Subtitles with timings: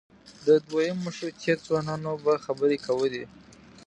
[0.45, 3.23] د دویم مشروطیت ځوانانو به خبرې کولې.